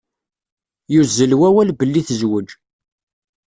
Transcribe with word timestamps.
Yuzzel 0.93 1.31
wawal 1.39 1.69
belli 1.79 2.01
tezweǧ. 2.07 2.49